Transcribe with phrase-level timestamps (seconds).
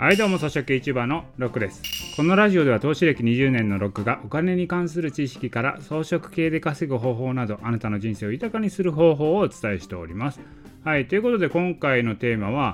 [0.00, 1.82] はいどうも、草食 YouTuber のロックです。
[2.16, 10.40] このラジオでは投資歴20年のロックがお金に関する知識から装飾系で稼ぐ方法などあなたの人生を豊かにする方法をお伝えしております。
[10.84, 12.72] はい、ということで今回のテーマは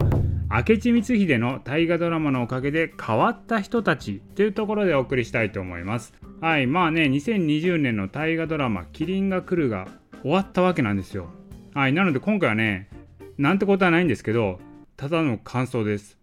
[0.48, 6.14] 明智光秀の大河ドラマのおかげで変わった人たちというところでお送りしたいと思います。
[6.40, 9.88] はい、まあね、2020年の大河ドラマ「キリンが来る」が
[10.22, 11.27] 終わったわけなんですよ。
[11.74, 12.88] はい、なので今回はね、
[13.36, 14.61] なんてことはないんですけど、
[14.96, 16.16] ただの感想です。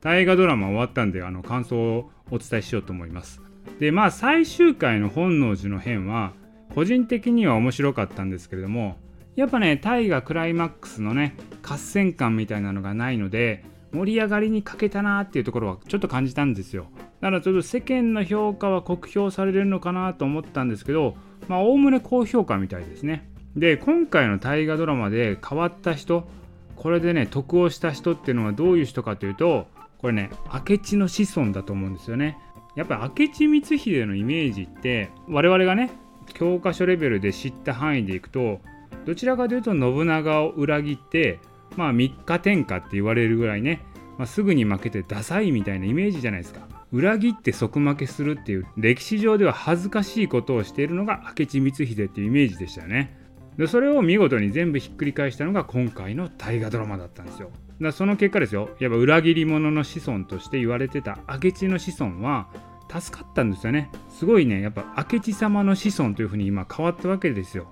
[0.00, 3.40] 大河ドラマ終わったんで、あの感想をお伝えしようと思います。
[3.80, 6.32] で、まあ最終回の本能寺の変は、
[6.74, 8.96] 個人的には面白かったんですけれども、
[9.34, 16.86] やっぱね、大河クライマックスのね、合戦感みたいなのがないので、盛り上がりに欠けたなっていうところはちょっと感じたんですよ。
[17.20, 21.16] だからちょっと世間の評価は酷評されるのかなと思ったんですけど、
[21.48, 23.28] まあ、おおむね高評価みたいですね。
[23.56, 26.28] で今回の大河ドラマで変わった人
[26.76, 29.66] これでね得をした人っていうのはどういう人かというと
[29.98, 30.30] これね
[30.68, 32.38] 明智の子孫だと思うんですよね。
[32.74, 35.90] やっぱり明智光秀のイメージって我々がね
[36.34, 38.60] 教科書レベルで知った範囲でいくと
[39.06, 41.40] どちらかというと信長を裏切って
[41.76, 43.82] まあ三日天下って言われるぐらいね、
[44.18, 46.60] まあ、すぐに負けてダサいみたいなイメージじゃないですか。
[46.92, 53.25] 裏切って即負けするっていう歴史上では恥ずかしいことをしているのが明智光秀っていうイメージでしたよね。
[53.58, 57.50] でそれを見事に全部ひっくり返したのが今回の大河ドラマだったんですよ。
[57.80, 58.70] だその結果ですよ。
[58.80, 62.48] やっぱ裏切り者の子孫として言われてた明智の子孫は
[62.88, 63.90] 助かったんですよね。
[64.10, 64.60] すごいね。
[64.60, 67.66] やっぱ明智様の子孫というふうに今変わったわけですよ、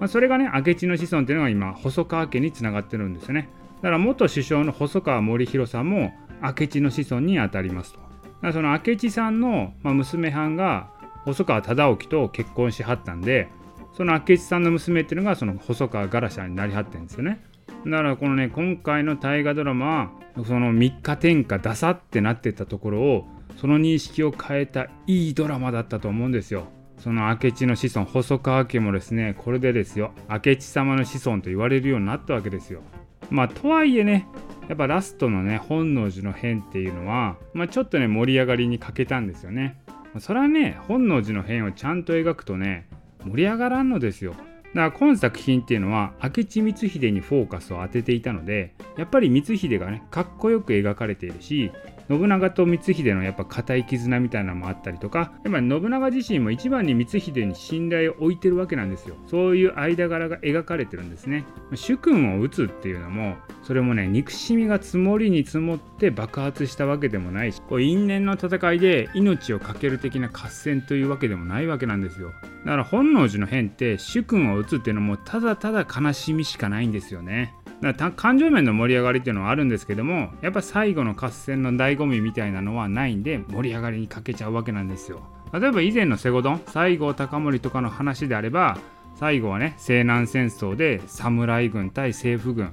[0.00, 3.50] まあ、それがね明智の子孫っていうのが今細川家につながってるんですよね。
[3.76, 6.12] だから元首相の細川守弘さんも
[6.42, 8.00] 明智の子孫にあたりますと。
[8.00, 10.90] だからその明智さんの、娘はんが
[11.24, 13.48] 細川忠興と結婚しはったんで
[13.96, 17.40] その明智さんの娘っていうのがその細川ガラシャになりはってんですよね。
[17.86, 20.10] だからこのね今回の大河ドラマは
[20.44, 26.66] その3日天下ダサってなってたところをその認識を変えたいいドラマだったと思うんですよ。
[26.98, 30.12] その明智の子孫細川家もですねこれでですよ。
[30.28, 32.82] 明智様の子孫と言われるようになったわけですよ。
[33.30, 34.26] まあとはいえね
[34.68, 39.80] やっぱラストのね本能寺の変っていうのは、まあ、ちょっとね盛り上がりに欠けたんですよね。
[40.18, 42.88] それはね本能寺の変をちゃんと描くとね
[43.26, 44.32] 盛り上がらんのですよ。
[44.32, 51.72] だから今作品っていうのは明智光秀にフォーカスを当てていたのでやっぱり光秀がねかっこよく描かれているし
[52.08, 59.16] 信長と光秀のやっぱ固い絆みたいなのもあったりとかやっぱ信長自身も一番に光秀に信頼を置いてるわけなんですよ。
[59.26, 61.44] そういう間柄が描かれてるんですね。
[61.74, 72.32] 主君を討つっていうのもそれもね憎しみが積もりに積もって爆発したわけでもないしこう因縁の戦いで命を懸ける的な合戦というわけでもないわけなんですよ。
[72.64, 77.54] だから本能寺の変って主君を討つっていうのもただただ悲しみしかないんですよね。
[77.80, 85.20] だから感情面の盛り上がりっていうのはあるんですけどもやっぱ最後の合戦の醍醐味みたいなのはないんで盛り上がりに欠けちゃうわけなんですよ。
[85.52, 88.78] 例えば以前のセゴドン西郷隆盛とかの話であれば
[89.14, 92.72] 最後はね西南戦争で侍軍対政府軍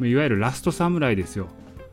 [0.00, 1.48] いわゆるラスト侍ですよ。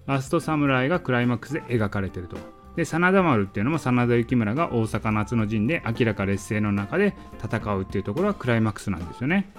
[0.06, 2.38] ラスト侍がクライマックスで描かれてると。
[2.76, 9.52] で真田丸っていうのも真田幸村が大阪夏の陣で明らか劣勢の中で戦うっていうところはクライマックスなんですよね。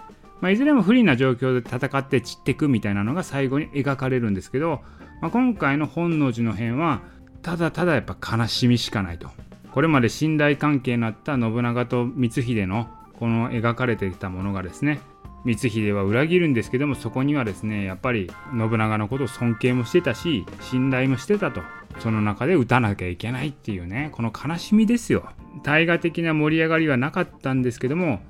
[0.44, 4.82] まあ、いずれも不利な状況で戦って散っていくみたいなのが最後に描かれるんですけど、
[5.22, 7.00] まあ、今回の本能寺の変は
[7.40, 9.30] ただただやっぱ悲しみしかないと。
[9.72, 12.88] これまで信頼関係のあった信長と光秀の
[13.18, 15.00] この描かれてきたものがですね
[15.46, 21.62] 光秀は裏切るんですけどもそこにはですねやっぱり信長のことを尊敬もしてたし信頼もしてたと。
[22.00, 25.30] その中で打たなきゃいけないっていうねこの悲しみですよ。
[25.62, 28.20] 大河的な盛り上がりはなかったんですけども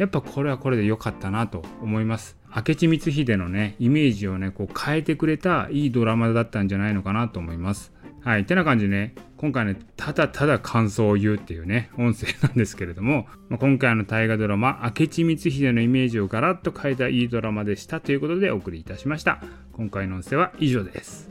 [0.00, 2.38] やっぱこれはこれで良かったなと思います。
[2.48, 7.92] 明智光秀のね、イメージをね、こう変えてくれたいいドラマだったんじゃないのかなと思います。
[8.22, 8.46] はい。
[8.46, 19.42] てな感じでね、今回ね、ただただ感想を言うっていうね、音声なんですけれども、まあ、今回の大河ドラマ、明智光秀のイメージをガラッと変えたいいドラマでしたということでお送りいたしました。
[19.74, 21.29] 今回の音声は以上です。